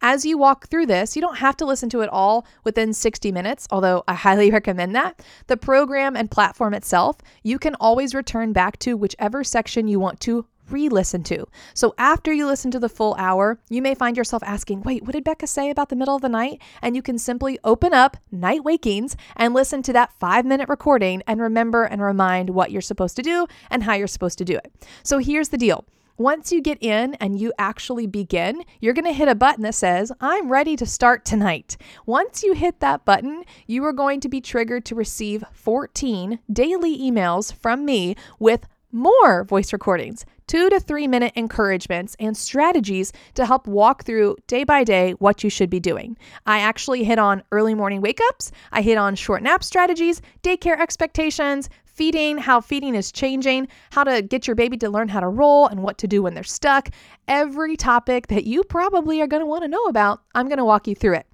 As 0.00 0.24
you 0.24 0.38
walk 0.38 0.68
through 0.68 0.86
this, 0.86 1.16
you 1.16 1.22
don't 1.22 1.38
have 1.38 1.56
to 1.58 1.66
listen 1.66 1.88
to 1.90 2.00
it 2.00 2.08
all 2.10 2.46
within 2.64 2.92
60 2.92 3.32
minutes, 3.32 3.66
although 3.70 4.04
I 4.08 4.14
highly 4.14 4.50
recommend 4.58 4.94
that. 4.94 5.22
The 5.46 5.56
program 5.56 6.16
and 6.16 6.30
platform 6.30 6.74
itself, 6.74 7.16
you 7.42 7.58
can 7.58 7.74
always 7.76 8.14
return 8.14 8.52
back 8.52 8.78
to 8.80 8.96
whichever 8.96 9.44
section 9.44 9.88
you 9.88 10.00
want 10.00 10.20
to 10.20 10.46
re 10.70 10.88
listen 10.88 11.22
to. 11.24 11.46
So 11.74 11.94
after 11.98 12.32
you 12.32 12.46
listen 12.46 12.70
to 12.72 12.78
the 12.78 12.88
full 12.88 13.14
hour, 13.18 13.58
you 13.68 13.82
may 13.82 13.94
find 13.94 14.16
yourself 14.16 14.42
asking, 14.44 14.82
wait, 14.82 15.02
what 15.02 15.12
did 15.12 15.24
Becca 15.24 15.46
say 15.46 15.70
about 15.70 15.88
the 15.88 15.96
middle 15.96 16.16
of 16.16 16.22
the 16.22 16.28
night? 16.28 16.60
And 16.82 16.96
you 16.96 17.02
can 17.02 17.18
simply 17.18 17.58
open 17.64 17.94
up 17.94 18.16
Night 18.30 18.64
Wakings 18.64 19.16
and 19.36 19.54
listen 19.54 19.82
to 19.82 19.92
that 19.94 20.12
five 20.18 20.44
minute 20.44 20.68
recording 20.68 21.22
and 21.26 21.40
remember 21.40 21.84
and 21.84 22.02
remind 22.02 22.50
what 22.50 22.70
you're 22.70 22.80
supposed 22.80 23.16
to 23.16 23.22
do 23.22 23.46
and 23.70 23.82
how 23.82 23.94
you're 23.94 24.06
supposed 24.06 24.38
to 24.38 24.44
do 24.44 24.56
it. 24.56 24.72
So 25.02 25.18
here's 25.18 25.48
the 25.48 25.58
deal 25.58 25.84
once 26.18 26.50
you 26.50 26.60
get 26.60 26.82
in 26.82 27.14
and 27.14 27.40
you 27.40 27.52
actually 27.58 28.06
begin, 28.06 28.62
you're 28.80 28.92
going 28.92 29.04
to 29.04 29.12
hit 29.12 29.28
a 29.28 29.34
button 29.34 29.62
that 29.62 29.74
says, 29.74 30.10
I'm 30.20 30.50
ready 30.50 30.74
to 30.76 30.84
start 30.84 31.24
tonight. 31.24 31.76
Once 32.06 32.42
you 32.42 32.54
hit 32.54 32.80
that 32.80 33.04
button, 33.04 33.44
you 33.66 33.84
are 33.84 33.92
going 33.92 34.18
to 34.20 34.28
be 34.28 34.40
triggered 34.40 34.84
to 34.86 34.96
receive 34.96 35.44
14 35.52 36.40
daily 36.52 36.98
emails 36.98 37.54
from 37.54 37.84
me 37.84 38.16
with 38.40 38.66
more 38.90 39.44
voice 39.44 39.72
recordings, 39.72 40.24
two 40.46 40.70
to 40.70 40.80
three 40.80 41.06
minute 41.06 41.32
encouragements, 41.36 42.16
and 42.18 42.36
strategies 42.36 43.12
to 43.34 43.46
help 43.46 43.66
walk 43.66 44.04
through 44.04 44.36
day 44.46 44.64
by 44.64 44.82
day 44.82 45.12
what 45.12 45.44
you 45.44 45.50
should 45.50 45.70
be 45.70 45.78
doing. 45.78 46.16
I 46.46 46.60
actually 46.60 47.04
hit 47.04 47.18
on 47.18 47.42
early 47.52 47.74
morning 47.74 48.00
wake 48.00 48.20
ups, 48.28 48.50
I 48.72 48.82
hit 48.82 48.98
on 48.98 49.14
short 49.14 49.42
nap 49.42 49.62
strategies, 49.62 50.20
daycare 50.42 50.80
expectations, 50.80 51.68
feeding, 51.98 52.38
how 52.38 52.60
feeding 52.60 52.94
is 52.94 53.10
changing, 53.10 53.66
how 53.90 54.04
to 54.04 54.22
get 54.22 54.46
your 54.46 54.54
baby 54.54 54.76
to 54.76 54.88
learn 54.88 55.08
how 55.08 55.18
to 55.18 55.28
roll, 55.28 55.66
and 55.66 55.82
what 55.82 55.98
to 55.98 56.06
do 56.06 56.22
when 56.22 56.32
they're 56.32 56.44
stuck. 56.44 56.90
Every 57.26 57.76
topic 57.76 58.28
that 58.28 58.44
you 58.44 58.62
probably 58.62 59.20
are 59.20 59.26
going 59.26 59.42
to 59.42 59.46
want 59.46 59.64
to 59.64 59.68
know 59.68 59.84
about, 59.86 60.22
I'm 60.32 60.46
going 60.46 60.58
to 60.58 60.64
walk 60.64 60.86
you 60.86 60.94
through 60.94 61.14
it. 61.14 61.26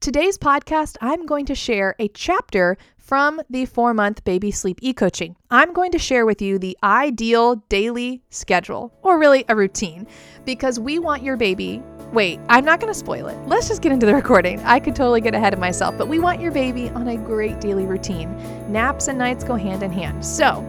Today's 0.00 0.36
podcast, 0.36 0.96
I'm 1.00 1.24
going 1.24 1.46
to 1.46 1.54
share 1.54 1.94
a 2.00 2.08
chapter 2.08 2.76
from 2.96 3.40
the 3.48 3.64
four 3.64 3.94
month 3.94 4.24
baby 4.24 4.50
sleep 4.50 4.80
e 4.82 4.92
coaching. 4.92 5.36
I'm 5.50 5.72
going 5.72 5.92
to 5.92 5.98
share 5.98 6.26
with 6.26 6.42
you 6.42 6.58
the 6.58 6.76
ideal 6.82 7.56
daily 7.68 8.22
schedule, 8.28 8.92
or 9.02 9.18
really 9.18 9.44
a 9.48 9.56
routine, 9.56 10.06
because 10.48 10.80
we 10.80 10.98
want 10.98 11.22
your 11.22 11.36
baby 11.36 11.82
Wait, 12.10 12.40
I'm 12.48 12.64
not 12.64 12.80
going 12.80 12.90
to 12.90 12.98
spoil 12.98 13.26
it. 13.26 13.36
Let's 13.46 13.68
just 13.68 13.82
get 13.82 13.92
into 13.92 14.06
the 14.06 14.14
recording. 14.22 14.58
I 14.60 14.80
could 14.80 14.96
totally 14.96 15.20
get 15.20 15.34
ahead 15.34 15.52
of 15.52 15.60
myself, 15.60 15.98
but 15.98 16.08
we 16.08 16.18
want 16.18 16.40
your 16.40 16.50
baby 16.50 16.88
on 16.88 17.06
a 17.06 17.18
great 17.18 17.60
daily 17.60 17.84
routine. 17.84 18.34
Naps 18.72 19.08
and 19.08 19.18
nights 19.18 19.44
go 19.44 19.56
hand 19.56 19.82
in 19.82 19.92
hand. 19.92 20.24
So, 20.24 20.62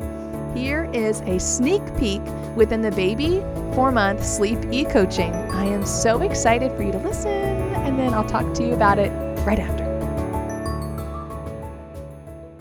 here 0.53 0.89
is 0.91 1.21
a 1.21 1.39
sneak 1.39 1.81
peek 1.98 2.21
within 2.57 2.81
the 2.81 2.91
baby 2.91 3.39
four 3.74 3.89
month 3.89 4.25
sleep 4.25 4.59
e 4.69 4.83
coaching. 4.83 5.31
I 5.31 5.63
am 5.63 5.86
so 5.86 6.24
excited 6.24 6.75
for 6.75 6.83
you 6.83 6.91
to 6.91 6.98
listen, 6.98 7.31
and 7.31 7.98
then 7.98 8.13
I'll 8.13 8.27
talk 8.27 8.53
to 8.55 8.67
you 8.67 8.74
about 8.74 9.00
it 9.00 9.12
right 9.45 9.59
after. 9.59 9.88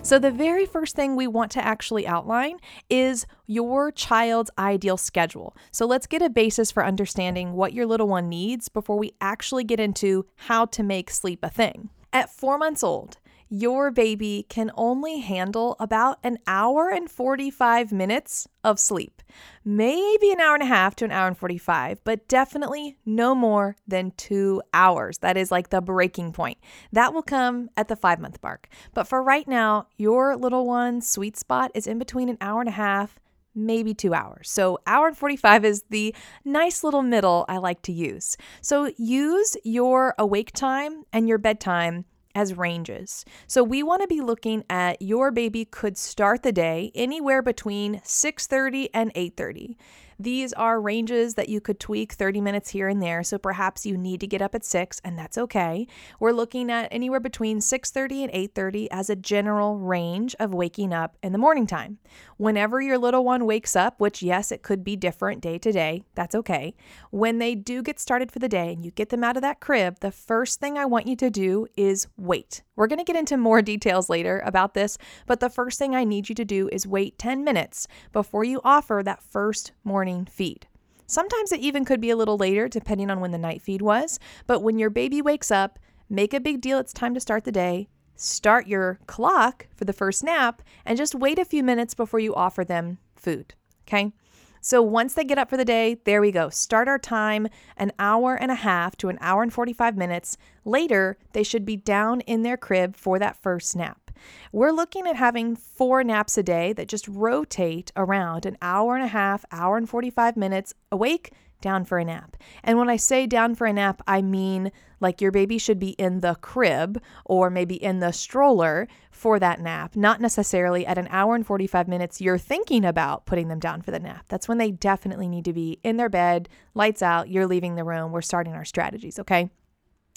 So, 0.09 0.19
the 0.19 0.31
very 0.31 0.65
first 0.65 0.97
thing 0.97 1.17
we 1.17 1.27
want 1.27 1.50
to 1.50 1.62
actually 1.62 2.07
outline 2.07 2.61
is 2.88 3.27
your 3.47 3.93
child's 3.93 4.50
ideal 4.57 4.97
schedule. 4.97 5.55
So, 5.71 5.85
let's 5.85 6.07
get 6.07 6.23
a 6.23 6.31
basis 6.31 6.71
for 6.71 6.83
understanding 6.83 7.53
what 7.53 7.75
your 7.75 7.85
little 7.85 8.09
one 8.09 8.31
needs 8.31 8.71
before 8.71 8.97
we 8.97 9.12
actually 9.21 9.65
get 9.65 9.81
into 9.81 10.25
how 10.37 10.65
to 10.65 10.83
make 10.83 11.11
sleep 11.11 11.41
a 11.43 11.50
thing. 11.50 11.91
At 12.11 12.31
four 12.31 12.57
months 12.57 12.83
old, 12.83 13.19
your 13.49 13.90
baby 13.90 14.47
can 14.49 14.71
only 14.75 15.21
handle 15.21 15.76
about 15.81 16.19
an 16.23 16.38
hour 16.47 16.90
and 16.90 17.11
45 17.11 17.93
minutes 17.93 18.49
of 18.62 18.78
sleep. 18.78 19.23
Maybe 19.64 20.31
an 20.31 20.40
hour 20.40 20.55
and 20.55 20.62
a 20.62 20.67
half 20.67 20.97
to 20.97 21.05
an 21.05 21.12
hour 21.12 21.26
and 21.26 21.37
45, 21.37 22.02
but 22.05 22.28
definitely 22.28 22.99
no 23.07 23.35
more 23.35 23.76
than 23.87 24.12
two 24.17 24.62
hours. 24.73 25.19
That 25.19 25.37
is 25.37 25.50
like 25.50 25.71
the 25.71 25.81
breaking 25.81 26.33
point. 26.33 26.59
That 26.93 27.14
will 27.14 27.23
come 27.23 27.71
at 27.76 27.88
the 27.88 27.97
five 27.97 28.21
month 28.21 28.38
mark. 28.43 28.69
But 28.95 29.09
for 29.09 29.23
right 29.23 29.47
now, 29.47 29.87
your 29.97 30.37
little 30.37 30.67
one's 30.67 31.09
sweet 31.09 31.37
spot 31.37 31.71
is 31.75 31.87
in 31.87 31.99
between 31.99 32.28
an 32.28 32.38
hour 32.40 32.61
and 32.61 32.69
a 32.69 32.73
half 32.73 33.19
maybe 33.55 33.93
two 33.93 34.14
hours. 34.14 34.49
So, 34.49 34.78
hour 34.87 35.09
and 35.09 35.17
45 35.17 35.64
is 35.64 35.83
the 35.90 36.14
nice 36.45 36.85
little 36.85 37.02
middle 37.02 37.45
I 37.49 37.59
like 37.59 37.83
to 37.83 37.93
use. 37.93 38.37
So, 38.61 38.93
use 38.97 39.57
your 39.64 40.14
awake 40.17 40.52
time 40.52 41.02
and 41.12 41.28
your 41.28 41.38
bedtime 41.38 42.05
as 42.38 42.57
ranges. 42.57 43.25
So 43.49 43.64
we 43.64 43.83
want 43.83 44.02
to 44.02 44.07
be 44.07 44.21
looking 44.21 44.62
at 44.71 45.02
your 45.02 45.33
baby 45.33 45.64
could 45.64 45.99
start 45.99 46.45
the 46.45 46.52
day 46.52 46.92
anywhere 46.95 47.42
between 47.42 48.00
6:30 48.04 48.88
and 48.95 49.12
8:30. 49.16 49.76
These 50.19 50.53
are 50.55 50.81
ranges 50.81 51.35
that 51.35 51.49
you 51.49 51.61
could 51.61 51.79
tweak 51.79 52.13
30 52.13 52.41
minutes 52.41 52.71
here 52.71 52.89
and 52.89 53.01
there. 53.01 53.23
So 53.23 53.39
perhaps 53.39 53.87
you 53.87 53.97
need 53.97 54.21
to 54.21 54.27
get 54.27 54.43
up 54.43 54.55
at 54.55 54.65
6 54.65 55.01
and 55.05 55.19
that's 55.19 55.39
okay. 55.39 55.87
We're 56.19 56.33
looking 56.33 56.71
at 56.73 56.89
anywhere 56.91 57.21
between 57.21 57.61
6:30 57.61 58.25
and 58.25 58.33
8:30 58.33 58.89
as 58.91 59.09
a 59.09 59.17
general 59.17 59.79
range 59.79 60.35
of 60.41 60.53
waking 60.53 60.93
up 60.93 61.17
in 61.23 61.33
the 61.33 61.39
morning 61.39 61.67
time. 61.67 61.99
Whenever 62.37 62.81
your 62.81 62.99
little 62.99 63.25
one 63.25 63.47
wakes 63.47 63.77
up, 63.77 64.01
which 64.01 64.23
yes, 64.23 64.51
it 64.51 64.63
could 64.63 64.83
be 64.83 64.97
different 64.97 65.41
day 65.41 65.59
to 65.59 65.71
day, 65.71 66.03
that's 66.15 66.35
okay. 66.35 66.75
When 67.11 67.39
they 67.39 67.55
do 67.55 67.83
get 67.83 68.01
started 68.01 68.33
for 68.33 68.39
the 68.39 68.49
day 68.49 68.73
and 68.73 68.85
you 68.85 68.91
get 68.91 69.11
them 69.11 69.23
out 69.23 69.37
of 69.37 69.43
that 69.43 69.61
crib, 69.61 70.01
the 70.01 70.11
first 70.11 70.59
thing 70.59 70.77
I 70.77 70.85
want 70.85 71.07
you 71.07 71.17
to 71.17 71.31
do 71.31 71.67
is 71.77 72.09
wait. 72.17 72.63
We're 72.77 72.87
going 72.87 73.01
to 73.01 73.05
get 73.05 73.17
into 73.17 73.37
more 73.37 73.61
details 73.61 74.09
later 74.09 74.41
about 74.47 74.75
this, 74.75 74.99
but 75.27 75.41
the 75.41 75.51
first 75.51 75.81
thing 75.81 75.97
I 75.97 76.05
need 76.05 76.29
you 76.29 76.35
to 76.37 76.45
do 76.45 76.69
is 76.71 76.87
wait 76.87 77.19
10 77.19 77.43
minutes 77.43 77.89
before 78.13 78.45
you 78.45 78.61
offer 78.63 79.03
that 79.05 79.21
first 79.21 79.73
morning 80.09 80.27
feed. 80.27 80.67
Sometimes 81.07 81.53
it 81.53 81.61
even 81.61 81.85
could 81.85 82.00
be 82.00 82.11
a 82.11 82.17
little 82.17 82.37
later, 82.37 82.69
depending 82.69 83.11
on 83.11 83.21
when 83.21 83.31
the 83.31 83.38
night 83.38 83.62
feed 83.62 83.83
was. 83.83 84.19
But 84.47 84.61
when 84.61 84.79
your 84.79 84.91
baby 84.91 85.23
wakes 85.23 85.50
up, 85.50 85.79
make 86.09 86.35
a 86.35 86.41
big 86.41 86.61
deal 86.61 86.79
it's 86.79 86.93
time 86.93 87.15
to 87.15 87.21
start 87.21 87.45
the 87.45 87.53
day. 87.53 87.88
Start 88.17 88.67
your 88.67 88.99
clock 89.07 89.67
for 89.77 89.85
the 89.85 89.93
first 89.93 90.25
nap 90.25 90.62
and 90.85 90.99
just 90.99 91.15
wait 91.15 91.38
a 91.38 91.45
few 91.45 91.62
minutes 91.62 91.95
before 91.95 92.21
you 92.21 92.35
offer 92.35 92.65
them 92.65 92.99
food. 93.17 93.55
Okay. 93.87 94.12
So 94.61 94.83
once 94.83 95.15
they 95.15 95.25
get 95.25 95.38
up 95.38 95.49
for 95.49 95.57
the 95.57 95.65
day, 95.65 95.99
there 96.05 96.21
we 96.21 96.33
go. 96.33 96.50
Start 96.50 96.88
our 96.88 96.99
time 96.99 97.49
an 97.77 97.93
hour 97.99 98.35
and 98.35 98.50
a 98.50 98.57
half 98.57 98.97
to 98.97 99.09
an 99.09 99.19
hour 99.21 99.43
and 99.43 99.53
45 99.53 99.97
minutes. 99.97 100.37
Later, 100.65 101.17
they 101.33 101.43
should 101.43 101.65
be 101.65 101.77
down 101.77 102.21
in 102.23 102.43
their 102.43 102.57
crib 102.57 102.97
for 102.97 103.19
that 103.19 103.37
first 103.37 103.77
nap. 103.77 104.08
We're 104.53 104.73
looking 104.73 105.07
at 105.07 105.17
having 105.17 105.57
four 105.57 106.05
naps 106.05 106.39
a 106.39 106.43
day 106.43 106.73
that 106.75 106.89
just 106.89 107.09
rotate 107.09 107.93
around 107.97 108.47
an 108.47 108.57
hour 108.63 108.95
and 108.95 109.05
a 109.05 109.09
half, 109.09 109.45
hour 109.53 109.77
and 109.77 109.89
45 109.89 110.37
minutes 110.37 110.75
awake, 110.91 111.33
down 111.61 111.85
for 111.85 111.99
a 111.99 112.05
nap. 112.05 112.37
And 112.63 112.79
when 112.79 112.89
I 112.89 112.97
say 112.97 113.27
down 113.27 113.55
for 113.55 113.67
a 113.67 113.73
nap, 113.73 114.03
I 114.07 114.23
mean 114.23 114.71
like 115.01 115.21
your 115.21 115.31
baby 115.31 115.59
should 115.59 115.79
be 115.79 115.91
in 115.91 116.21
the 116.21 116.37
crib 116.37 117.01
or 117.25 117.51
maybe 117.51 117.75
in 117.75 118.01
the 118.01 118.13
stroller 118.13 118.89
for 119.11 119.39
that 119.39 119.61
nap, 119.61 119.97
not 119.97 120.21
necessarily 120.21 120.87
at 120.87 120.99
an 120.99 121.09
hour 121.11 121.35
and 121.35 121.47
45 121.47 121.89
minutes 121.89 122.21
you're 122.21 122.39
thinking 122.39 122.85
about 122.85 123.27
putting 123.27 123.49
them 123.49 123.59
down 123.59 123.83
for 123.83 123.91
the 123.91 124.01
nap. 124.01 124.25
That's 124.29 124.49
when 124.49 124.59
they 124.59 124.71
definitely 124.71 125.29
need 125.29 125.45
to 125.45 125.53
be 125.53 125.81
in 125.83 125.97
their 125.97 126.09
bed, 126.09 126.49
lights 126.75 127.03
out, 127.03 127.29
you're 127.29 127.47
leaving 127.47 127.75
the 127.75 127.85
room, 127.85 128.13
we're 128.13 128.23
starting 128.23 128.55
our 128.55 128.65
strategies, 128.65 129.19
okay? 129.19 129.51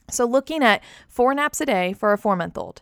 So, 0.10 0.26
looking 0.26 0.64
at 0.64 0.84
four 1.08 1.34
naps 1.34 1.62
a 1.62 1.66
day 1.66 1.94
for 1.94 2.12
a 2.12 2.18
four 2.18 2.36
month 2.36 2.58
old. 2.58 2.82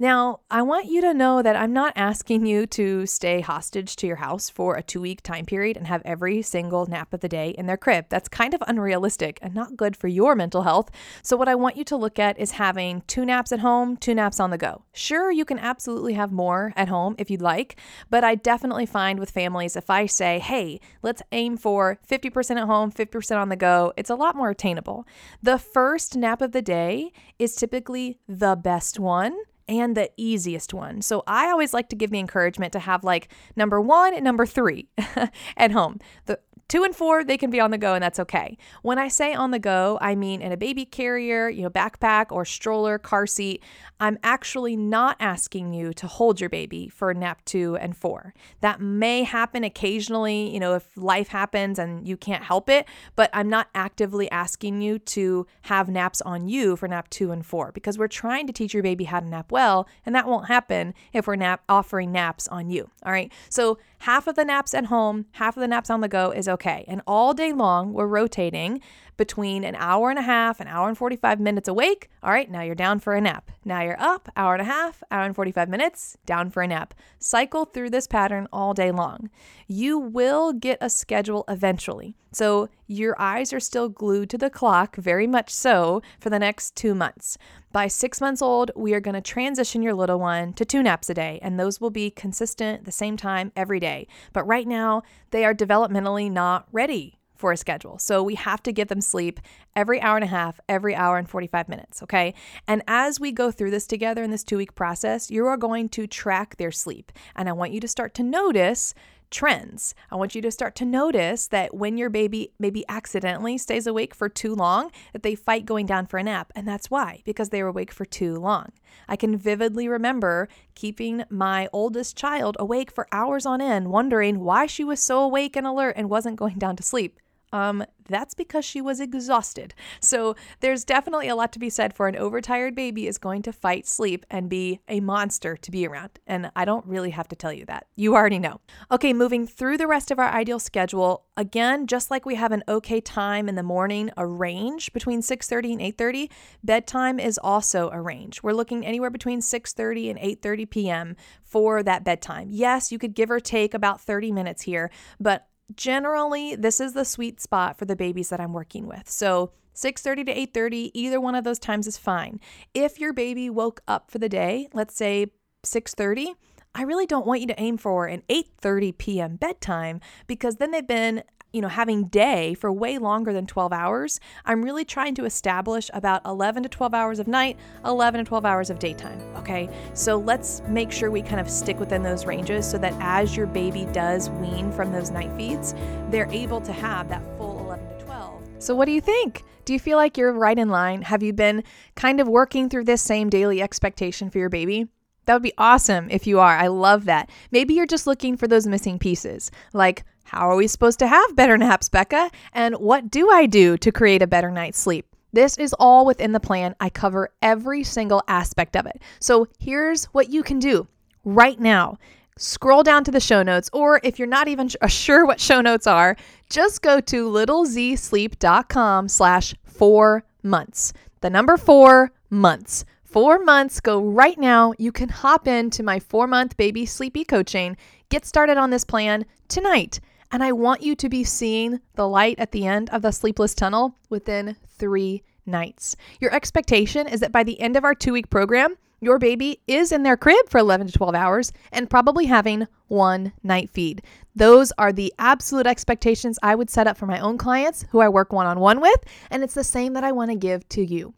Now, 0.00 0.42
I 0.48 0.62
want 0.62 0.86
you 0.86 1.00
to 1.00 1.12
know 1.12 1.42
that 1.42 1.56
I'm 1.56 1.72
not 1.72 1.92
asking 1.96 2.46
you 2.46 2.68
to 2.68 3.04
stay 3.04 3.40
hostage 3.40 3.96
to 3.96 4.06
your 4.06 4.16
house 4.16 4.48
for 4.48 4.76
a 4.76 4.82
two 4.82 5.00
week 5.00 5.22
time 5.22 5.44
period 5.44 5.76
and 5.76 5.88
have 5.88 6.02
every 6.04 6.40
single 6.40 6.86
nap 6.86 7.12
of 7.12 7.18
the 7.18 7.28
day 7.28 7.50
in 7.58 7.66
their 7.66 7.76
crib. 7.76 8.06
That's 8.08 8.28
kind 8.28 8.54
of 8.54 8.62
unrealistic 8.68 9.40
and 9.42 9.56
not 9.56 9.76
good 9.76 9.96
for 9.96 10.06
your 10.06 10.36
mental 10.36 10.62
health. 10.62 10.92
So, 11.24 11.36
what 11.36 11.48
I 11.48 11.56
want 11.56 11.76
you 11.76 11.82
to 11.82 11.96
look 11.96 12.20
at 12.20 12.38
is 12.38 12.52
having 12.52 13.02
two 13.08 13.24
naps 13.24 13.50
at 13.50 13.58
home, 13.58 13.96
two 13.96 14.14
naps 14.14 14.38
on 14.38 14.50
the 14.50 14.56
go. 14.56 14.84
Sure, 14.92 15.32
you 15.32 15.44
can 15.44 15.58
absolutely 15.58 16.12
have 16.12 16.30
more 16.30 16.72
at 16.76 16.88
home 16.88 17.16
if 17.18 17.28
you'd 17.28 17.42
like, 17.42 17.80
but 18.08 18.22
I 18.22 18.36
definitely 18.36 18.86
find 18.86 19.18
with 19.18 19.32
families, 19.32 19.74
if 19.74 19.90
I 19.90 20.06
say, 20.06 20.38
hey, 20.38 20.80
let's 21.02 21.22
aim 21.32 21.56
for 21.56 21.98
50% 22.08 22.56
at 22.56 22.68
home, 22.68 22.92
50% 22.92 23.36
on 23.36 23.48
the 23.48 23.56
go, 23.56 23.92
it's 23.96 24.10
a 24.10 24.14
lot 24.14 24.36
more 24.36 24.50
attainable. 24.50 25.08
The 25.42 25.58
first 25.58 26.16
nap 26.16 26.40
of 26.40 26.52
the 26.52 26.62
day 26.62 27.10
is 27.40 27.56
typically 27.56 28.20
the 28.28 28.54
best 28.54 29.00
one 29.00 29.36
and 29.68 29.96
the 29.96 30.10
easiest 30.16 30.72
one. 30.72 31.02
So 31.02 31.22
I 31.26 31.50
always 31.50 31.74
like 31.74 31.88
to 31.90 31.96
give 31.96 32.10
the 32.10 32.18
encouragement 32.18 32.72
to 32.72 32.78
have 32.78 33.04
like 33.04 33.28
number 33.54 33.80
one 33.80 34.14
and 34.14 34.24
number 34.24 34.46
three 34.46 34.88
at 35.56 35.70
home. 35.70 36.00
The 36.26 36.40
Two 36.68 36.84
and 36.84 36.94
four, 36.94 37.24
they 37.24 37.38
can 37.38 37.48
be 37.48 37.60
on 37.60 37.70
the 37.70 37.78
go, 37.78 37.94
and 37.94 38.02
that's 38.02 38.20
okay. 38.20 38.58
When 38.82 38.98
I 38.98 39.08
say 39.08 39.32
on 39.32 39.52
the 39.52 39.58
go, 39.58 39.96
I 40.02 40.14
mean 40.14 40.42
in 40.42 40.52
a 40.52 40.56
baby 40.56 40.84
carrier, 40.84 41.48
you 41.48 41.62
know, 41.62 41.70
backpack 41.70 42.26
or 42.30 42.44
stroller, 42.44 42.98
car 42.98 43.26
seat. 43.26 43.62
I'm 44.00 44.18
actually 44.22 44.76
not 44.76 45.16
asking 45.18 45.72
you 45.72 45.92
to 45.94 46.06
hold 46.06 46.40
your 46.40 46.50
baby 46.50 46.88
for 46.88 47.12
nap 47.14 47.42
two 47.46 47.76
and 47.76 47.96
four. 47.96 48.34
That 48.60 48.80
may 48.80 49.22
happen 49.22 49.64
occasionally, 49.64 50.52
you 50.52 50.60
know, 50.60 50.74
if 50.74 50.86
life 50.94 51.28
happens 51.28 51.78
and 51.78 52.06
you 52.06 52.18
can't 52.18 52.44
help 52.44 52.68
it, 52.68 52.86
but 53.16 53.30
I'm 53.32 53.48
not 53.48 53.68
actively 53.74 54.30
asking 54.30 54.82
you 54.82 54.98
to 55.00 55.46
have 55.62 55.88
naps 55.88 56.20
on 56.20 56.48
you 56.48 56.76
for 56.76 56.86
nap 56.86 57.08
two 57.08 57.32
and 57.32 57.44
four 57.44 57.72
because 57.72 57.98
we're 57.98 58.08
trying 58.08 58.46
to 58.46 58.52
teach 58.52 58.74
your 58.74 58.82
baby 58.82 59.04
how 59.04 59.20
to 59.20 59.26
nap 59.26 59.50
well, 59.50 59.88
and 60.04 60.14
that 60.14 60.28
won't 60.28 60.48
happen 60.48 60.92
if 61.14 61.26
we're 61.26 61.36
nap 61.36 61.62
offering 61.68 62.12
naps 62.12 62.46
on 62.48 62.68
you. 62.68 62.90
All 63.04 63.12
right. 63.12 63.32
So 63.48 63.78
half 64.00 64.26
of 64.26 64.36
the 64.36 64.44
naps 64.44 64.74
at 64.74 64.86
home, 64.86 65.26
half 65.32 65.56
of 65.56 65.60
the 65.60 65.68
naps 65.68 65.90
on 65.90 66.00
the 66.00 66.08
go 66.08 66.30
is 66.30 66.48
okay. 66.48 66.84
And 66.88 67.02
all 67.06 67.34
day 67.34 67.52
long, 67.52 67.92
we're 67.92 68.06
rotating 68.06 68.80
between 69.18 69.64
an 69.64 69.74
hour 69.74 70.08
and 70.08 70.18
a 70.18 70.22
half, 70.22 70.60
an 70.60 70.68
hour 70.68 70.88
and 70.88 70.96
45 70.96 71.38
minutes 71.38 71.68
awake. 71.68 72.08
All 72.22 72.30
right, 72.30 72.50
now 72.50 72.62
you're 72.62 72.74
down 72.74 73.00
for 73.00 73.14
a 73.14 73.20
nap. 73.20 73.50
Now 73.64 73.82
you're 73.82 74.00
up, 74.00 74.30
hour 74.34 74.54
and 74.54 74.62
a 74.62 74.64
half, 74.64 75.02
hour 75.10 75.24
and 75.24 75.36
45 75.36 75.68
minutes, 75.68 76.16
down 76.24 76.48
for 76.48 76.62
a 76.62 76.66
nap. 76.66 76.94
Cycle 77.18 77.66
through 77.66 77.90
this 77.90 78.06
pattern 78.06 78.48
all 78.50 78.72
day 78.72 78.90
long. 78.90 79.28
You 79.66 79.98
will 79.98 80.54
get 80.54 80.78
a 80.80 80.88
schedule 80.88 81.44
eventually. 81.48 82.16
So 82.32 82.68
your 82.86 83.20
eyes 83.20 83.52
are 83.52 83.60
still 83.60 83.88
glued 83.88 84.30
to 84.30 84.38
the 84.38 84.50
clock, 84.50 84.96
very 84.96 85.26
much 85.26 85.50
so, 85.50 86.00
for 86.20 86.30
the 86.30 86.38
next 86.38 86.76
two 86.76 86.94
months. 86.94 87.36
By 87.72 87.88
six 87.88 88.20
months 88.20 88.40
old, 88.40 88.70
we 88.76 88.94
are 88.94 89.00
going 89.00 89.14
to 89.14 89.20
transition 89.20 89.82
your 89.82 89.94
little 89.94 90.18
one 90.18 90.52
to 90.54 90.64
two 90.64 90.82
naps 90.82 91.10
a 91.10 91.14
day, 91.14 91.38
and 91.42 91.58
those 91.58 91.80
will 91.80 91.90
be 91.90 92.10
consistent 92.10 92.84
the 92.84 92.92
same 92.92 93.16
time 93.16 93.52
every 93.56 93.80
day. 93.80 94.06
But 94.32 94.46
right 94.46 94.66
now, 94.66 95.02
they 95.30 95.44
are 95.44 95.54
developmentally 95.54 96.30
not 96.30 96.66
ready 96.72 97.17
for 97.38 97.52
a 97.52 97.56
schedule. 97.56 97.98
So 97.98 98.22
we 98.22 98.34
have 98.34 98.62
to 98.64 98.72
give 98.72 98.88
them 98.88 99.00
sleep 99.00 99.40
every 99.76 100.00
hour 100.00 100.16
and 100.16 100.24
a 100.24 100.28
half, 100.28 100.60
every 100.68 100.94
hour 100.94 101.16
and 101.16 101.28
45 101.28 101.68
minutes, 101.68 102.02
okay? 102.02 102.34
And 102.66 102.82
as 102.86 103.20
we 103.20 103.32
go 103.32 103.50
through 103.50 103.70
this 103.70 103.86
together 103.86 104.22
in 104.22 104.30
this 104.30 104.44
two 104.44 104.56
week 104.56 104.74
process, 104.74 105.30
you 105.30 105.46
are 105.46 105.56
going 105.56 105.88
to 105.90 106.06
track 106.06 106.56
their 106.56 106.72
sleep. 106.72 107.12
And 107.36 107.48
I 107.48 107.52
want 107.52 107.72
you 107.72 107.80
to 107.80 107.88
start 107.88 108.14
to 108.14 108.22
notice 108.22 108.94
trends. 109.30 109.94
I 110.10 110.16
want 110.16 110.34
you 110.34 110.42
to 110.42 110.50
start 110.50 110.74
to 110.76 110.84
notice 110.84 111.46
that 111.48 111.74
when 111.74 111.98
your 111.98 112.10
baby 112.10 112.52
maybe 112.58 112.84
accidentally 112.88 113.58
stays 113.58 113.86
awake 113.86 114.14
for 114.14 114.28
too 114.28 114.54
long, 114.54 114.90
that 115.12 115.22
they 115.22 115.34
fight 115.34 115.66
going 115.66 115.86
down 115.86 116.06
for 116.06 116.18
a 116.18 116.22
nap. 116.22 116.52
And 116.54 116.66
that's 116.66 116.90
why, 116.90 117.22
because 117.24 117.50
they 117.50 117.62
were 117.62 117.68
awake 117.68 117.92
for 117.92 118.04
too 118.04 118.38
long. 118.38 118.72
I 119.08 119.16
can 119.16 119.36
vividly 119.36 119.88
remember 119.88 120.48
keeping 120.74 121.24
my 121.30 121.68
oldest 121.72 122.16
child 122.16 122.56
awake 122.58 122.90
for 122.90 123.06
hours 123.12 123.46
on 123.46 123.60
end, 123.60 123.90
wondering 123.90 124.40
why 124.40 124.66
she 124.66 124.84
was 124.84 125.00
so 125.00 125.20
awake 125.20 125.56
and 125.56 125.66
alert 125.66 125.96
and 125.96 126.10
wasn't 126.10 126.36
going 126.36 126.58
down 126.58 126.76
to 126.76 126.82
sleep. 126.82 127.18
Um, 127.52 127.84
that's 128.08 128.34
because 128.34 128.64
she 128.64 128.80
was 128.80 129.00
exhausted. 129.00 129.74
So 130.00 130.34
there's 130.60 130.84
definitely 130.84 131.28
a 131.28 131.36
lot 131.36 131.52
to 131.52 131.58
be 131.58 131.70
said 131.70 131.94
for 131.94 132.08
an 132.08 132.16
overtired 132.16 132.74
baby 132.74 133.06
is 133.06 133.18
going 133.18 133.42
to 133.42 133.52
fight 133.52 133.86
sleep 133.86 134.24
and 134.30 134.48
be 134.48 134.80
a 134.88 135.00
monster 135.00 135.56
to 135.56 135.70
be 135.70 135.86
around. 135.86 136.18
And 136.26 136.50
I 136.56 136.64
don't 136.64 136.86
really 136.86 137.10
have 137.10 137.28
to 137.28 137.36
tell 137.36 137.52
you 137.52 137.66
that. 137.66 137.86
You 137.96 138.14
already 138.14 138.38
know. 138.38 138.60
Okay, 138.90 139.12
moving 139.12 139.46
through 139.46 139.76
the 139.76 139.86
rest 139.86 140.10
of 140.10 140.18
our 140.18 140.30
ideal 140.30 140.58
schedule. 140.58 141.24
Again, 141.36 141.86
just 141.86 142.10
like 142.10 142.24
we 142.24 142.36
have 142.36 142.52
an 142.52 142.64
okay 142.66 143.00
time 143.00 143.48
in 143.48 143.54
the 143.54 143.62
morning, 143.62 144.10
a 144.16 144.26
range 144.26 144.92
between 144.92 145.20
6:30 145.20 145.72
and 145.72 145.80
8:30, 145.80 146.30
bedtime 146.64 147.20
is 147.20 147.38
also 147.38 147.90
a 147.90 148.00
range. 148.00 148.42
We're 148.42 148.52
looking 148.52 148.84
anywhere 148.86 149.10
between 149.10 149.40
6:30 149.40 150.10
and 150.10 150.18
8:30 150.18 150.66
p.m. 150.66 151.16
for 151.42 151.82
that 151.82 152.04
bedtime. 152.04 152.48
Yes, 152.50 152.90
you 152.90 152.98
could 152.98 153.14
give 153.14 153.30
or 153.30 153.40
take 153.40 153.74
about 153.74 154.00
30 154.00 154.32
minutes 154.32 154.62
here, 154.62 154.90
but 155.20 155.46
generally 155.74 156.56
this 156.56 156.80
is 156.80 156.92
the 156.92 157.04
sweet 157.04 157.40
spot 157.40 157.78
for 157.78 157.84
the 157.84 157.96
babies 157.96 158.28
that 158.30 158.40
I'm 158.40 158.52
working 158.52 158.86
with. 158.86 159.08
So 159.08 159.52
6:30 159.74 160.24
to 160.26 160.32
8:30, 160.32 160.90
either 160.94 161.20
one 161.20 161.34
of 161.34 161.44
those 161.44 161.58
times 161.58 161.86
is 161.86 161.96
fine. 161.96 162.40
If 162.74 162.98
your 162.98 163.12
baby 163.12 163.48
woke 163.48 163.80
up 163.86 164.10
for 164.10 164.18
the 164.18 164.28
day, 164.28 164.68
let's 164.72 164.96
say 164.96 165.26
6:30, 165.64 166.34
I 166.74 166.82
really 166.82 167.06
don't 167.06 167.26
want 167.26 167.40
you 167.40 167.46
to 167.48 167.60
aim 167.60 167.76
for 167.76 168.06
an 168.06 168.22
8:30 168.28 168.98
p.m. 168.98 169.36
bedtime 169.36 170.00
because 170.26 170.56
then 170.56 170.70
they've 170.70 170.86
been 170.86 171.22
you 171.52 171.62
know, 171.62 171.68
having 171.68 172.04
day 172.04 172.54
for 172.54 172.70
way 172.70 172.98
longer 172.98 173.32
than 173.32 173.46
12 173.46 173.72
hours, 173.72 174.20
I'm 174.44 174.62
really 174.62 174.84
trying 174.84 175.14
to 175.14 175.24
establish 175.24 175.90
about 175.94 176.24
11 176.26 176.64
to 176.64 176.68
12 176.68 176.92
hours 176.92 177.18
of 177.18 177.26
night, 177.26 177.56
11 177.84 178.22
to 178.22 178.28
12 178.28 178.44
hours 178.44 178.70
of 178.70 178.78
daytime. 178.78 179.18
Okay. 179.36 179.68
So 179.94 180.16
let's 180.16 180.62
make 180.68 180.92
sure 180.92 181.10
we 181.10 181.22
kind 181.22 181.40
of 181.40 181.48
stick 181.48 181.80
within 181.80 182.02
those 182.02 182.26
ranges 182.26 182.68
so 182.70 182.76
that 182.78 182.94
as 183.00 183.36
your 183.36 183.46
baby 183.46 183.86
does 183.92 184.28
wean 184.30 184.70
from 184.70 184.92
those 184.92 185.10
night 185.10 185.34
feeds, 185.36 185.74
they're 186.10 186.30
able 186.30 186.60
to 186.60 186.72
have 186.72 187.08
that 187.08 187.22
full 187.38 187.60
11 187.60 187.98
to 187.98 188.04
12. 188.04 188.42
So, 188.58 188.74
what 188.74 188.84
do 188.84 188.92
you 188.92 189.00
think? 189.00 189.44
Do 189.64 189.72
you 189.72 189.78
feel 189.78 189.96
like 189.96 190.18
you're 190.18 190.32
right 190.32 190.58
in 190.58 190.68
line? 190.68 191.02
Have 191.02 191.22
you 191.22 191.32
been 191.32 191.62
kind 191.94 192.20
of 192.20 192.28
working 192.28 192.68
through 192.68 192.84
this 192.84 193.02
same 193.02 193.30
daily 193.30 193.62
expectation 193.62 194.30
for 194.30 194.38
your 194.38 194.48
baby? 194.48 194.86
That 195.28 195.34
would 195.34 195.42
be 195.42 195.52
awesome 195.58 196.08
if 196.10 196.26
you 196.26 196.40
are. 196.40 196.56
I 196.56 196.68
love 196.68 197.04
that. 197.04 197.28
Maybe 197.50 197.74
you're 197.74 197.84
just 197.84 198.06
looking 198.06 198.38
for 198.38 198.48
those 198.48 198.66
missing 198.66 198.98
pieces, 198.98 199.50
like 199.74 200.04
how 200.24 200.48
are 200.48 200.56
we 200.56 200.66
supposed 200.66 200.98
to 201.00 201.06
have 201.06 201.36
better 201.36 201.58
naps, 201.58 201.90
Becca? 201.90 202.30
And 202.54 202.76
what 202.76 203.10
do 203.10 203.30
I 203.30 203.44
do 203.44 203.76
to 203.76 203.92
create 203.92 204.22
a 204.22 204.26
better 204.26 204.50
night's 204.50 204.78
sleep? 204.78 205.04
This 205.34 205.58
is 205.58 205.74
all 205.78 206.06
within 206.06 206.32
the 206.32 206.40
plan. 206.40 206.74
I 206.80 206.88
cover 206.88 207.28
every 207.42 207.84
single 207.84 208.22
aspect 208.26 208.74
of 208.74 208.86
it. 208.86 209.02
So 209.20 209.48
here's 209.58 210.06
what 210.06 210.30
you 210.30 210.42
can 210.42 210.58
do 210.58 210.88
right 211.24 211.60
now 211.60 211.98
scroll 212.38 212.82
down 212.82 213.04
to 213.04 213.10
the 213.10 213.20
show 213.20 213.42
notes, 213.42 213.68
or 213.74 214.00
if 214.02 214.18
you're 214.18 214.26
not 214.26 214.48
even 214.48 214.70
sure 214.86 215.26
what 215.26 215.40
show 215.40 215.60
notes 215.60 215.86
are, 215.86 216.16
just 216.48 216.80
go 216.80 217.00
to 217.00 217.28
littlezsleep.com 217.28 219.08
slash 219.08 219.54
four 219.62 220.24
months. 220.42 220.94
The 221.20 221.28
number 221.28 221.58
four 221.58 222.12
months. 222.30 222.86
Four 223.18 223.40
months, 223.40 223.80
go 223.80 224.00
right 224.00 224.38
now. 224.38 224.74
You 224.78 224.92
can 224.92 225.08
hop 225.08 225.48
into 225.48 225.82
my 225.82 225.98
four 225.98 226.28
month 226.28 226.56
baby 226.56 226.86
sleepy 226.86 227.24
coaching. 227.24 227.76
Get 228.10 228.24
started 228.24 228.58
on 228.58 228.70
this 228.70 228.84
plan 228.84 229.26
tonight. 229.48 229.98
And 230.30 230.44
I 230.44 230.52
want 230.52 230.82
you 230.82 230.94
to 230.94 231.08
be 231.08 231.24
seeing 231.24 231.80
the 231.96 232.06
light 232.06 232.38
at 232.38 232.52
the 232.52 232.64
end 232.64 232.90
of 232.90 233.02
the 233.02 233.10
sleepless 233.10 233.56
tunnel 233.56 233.96
within 234.08 234.54
three 234.78 235.24
nights. 235.46 235.96
Your 236.20 236.32
expectation 236.32 237.08
is 237.08 237.18
that 237.18 237.32
by 237.32 237.42
the 237.42 237.60
end 237.60 237.76
of 237.76 237.82
our 237.82 237.92
two 237.92 238.12
week 238.12 238.30
program, 238.30 238.76
your 239.00 239.18
baby 239.18 239.62
is 239.66 239.90
in 239.90 240.04
their 240.04 240.16
crib 240.16 240.48
for 240.48 240.58
11 240.58 240.86
to 240.86 240.92
12 240.92 241.16
hours 241.16 241.52
and 241.72 241.90
probably 241.90 242.26
having 242.26 242.68
one 242.86 243.32
night 243.42 243.68
feed. 243.68 244.00
Those 244.36 244.70
are 244.78 244.92
the 244.92 245.12
absolute 245.18 245.66
expectations 245.66 246.38
I 246.40 246.54
would 246.54 246.70
set 246.70 246.86
up 246.86 246.96
for 246.96 247.06
my 247.06 247.18
own 247.18 247.36
clients 247.36 247.84
who 247.90 247.98
I 247.98 248.10
work 248.10 248.32
one 248.32 248.46
on 248.46 248.60
one 248.60 248.80
with, 248.80 249.00
and 249.32 249.42
it's 249.42 249.54
the 249.54 249.64
same 249.64 249.94
that 249.94 250.04
I 250.04 250.12
want 250.12 250.30
to 250.30 250.36
give 250.36 250.68
to 250.68 250.84
you. 250.84 251.14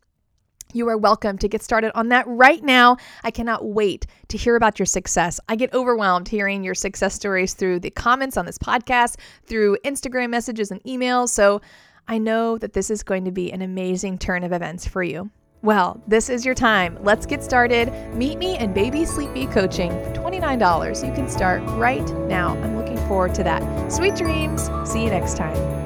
You 0.72 0.88
are 0.88 0.96
welcome 0.96 1.36
to 1.38 1.48
get 1.48 1.62
started 1.62 1.90
on 1.96 2.08
that 2.10 2.26
right 2.28 2.62
now. 2.62 2.96
I 3.24 3.30
cannot 3.30 3.64
wait 3.64 4.06
to 4.28 4.38
hear 4.38 4.54
about 4.54 4.78
your 4.78 4.86
success. 4.86 5.40
I 5.48 5.56
get 5.56 5.72
overwhelmed 5.74 6.28
hearing 6.28 6.62
your 6.62 6.74
success 6.74 7.14
stories 7.14 7.54
through 7.54 7.80
the 7.80 7.90
comments 7.90 8.36
on 8.36 8.46
this 8.46 8.58
podcast, 8.58 9.16
through 9.46 9.78
Instagram 9.84 10.30
messages 10.30 10.70
and 10.70 10.82
emails. 10.84 11.30
So 11.30 11.60
I 12.06 12.18
know 12.18 12.56
that 12.58 12.72
this 12.72 12.90
is 12.90 13.02
going 13.02 13.24
to 13.24 13.32
be 13.32 13.52
an 13.52 13.62
amazing 13.62 14.18
turn 14.18 14.44
of 14.44 14.52
events 14.52 14.86
for 14.86 15.02
you. 15.02 15.30
Well, 15.62 16.02
this 16.06 16.30
is 16.30 16.46
your 16.46 16.54
time. 16.54 16.98
Let's 17.02 17.26
get 17.26 17.42
started. 17.42 17.92
Meet 18.14 18.38
me 18.38 18.58
in 18.58 18.72
Baby 18.72 19.04
Sleepy 19.04 19.46
Coaching 19.46 19.90
for 19.90 20.12
$29. 20.12 21.06
You 21.06 21.12
can 21.12 21.28
start 21.28 21.62
right 21.72 22.08
now. 22.28 22.56
I'm 22.62 22.76
looking 22.76 22.96
forward 23.08 23.34
to 23.34 23.42
that. 23.42 23.92
Sweet 23.92 24.14
dreams. 24.14 24.70
See 24.84 25.04
you 25.04 25.10
next 25.10 25.36
time. 25.36 25.79